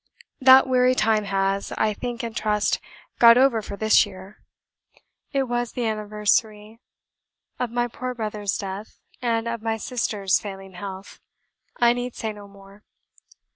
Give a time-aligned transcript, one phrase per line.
[0.39, 2.79] That weary time has, I think and trust,
[3.19, 4.39] got over for this year.
[5.31, 6.79] It was the anniversary
[7.59, 11.19] of my poor brother's death, and of my sister's failing health:
[11.77, 12.83] I need say no more.